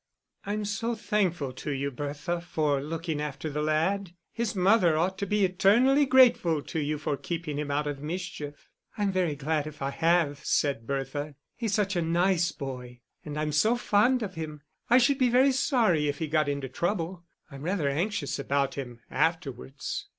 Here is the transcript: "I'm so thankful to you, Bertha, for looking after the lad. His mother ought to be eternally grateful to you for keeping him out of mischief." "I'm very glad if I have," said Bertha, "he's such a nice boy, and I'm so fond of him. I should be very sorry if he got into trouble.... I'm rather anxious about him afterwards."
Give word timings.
"I'm 0.47 0.65
so 0.65 0.95
thankful 0.95 1.53
to 1.53 1.69
you, 1.69 1.91
Bertha, 1.91 2.41
for 2.41 2.81
looking 2.81 3.21
after 3.21 3.51
the 3.51 3.61
lad. 3.61 4.15
His 4.31 4.55
mother 4.55 4.97
ought 4.97 5.19
to 5.19 5.27
be 5.27 5.45
eternally 5.45 6.07
grateful 6.07 6.63
to 6.63 6.79
you 6.79 6.97
for 6.97 7.15
keeping 7.15 7.59
him 7.59 7.69
out 7.69 7.85
of 7.85 8.01
mischief." 8.01 8.71
"I'm 8.97 9.11
very 9.11 9.35
glad 9.35 9.67
if 9.67 9.79
I 9.79 9.91
have," 9.91 10.43
said 10.43 10.87
Bertha, 10.87 11.35
"he's 11.55 11.75
such 11.75 11.95
a 11.95 12.01
nice 12.01 12.51
boy, 12.51 13.01
and 13.23 13.37
I'm 13.37 13.51
so 13.51 13.75
fond 13.75 14.23
of 14.23 14.33
him. 14.33 14.63
I 14.89 14.97
should 14.97 15.19
be 15.19 15.29
very 15.29 15.51
sorry 15.51 16.07
if 16.07 16.17
he 16.17 16.25
got 16.25 16.49
into 16.49 16.67
trouble.... 16.67 17.23
I'm 17.51 17.61
rather 17.61 17.87
anxious 17.87 18.39
about 18.39 18.73
him 18.73 19.01
afterwards." 19.11 20.07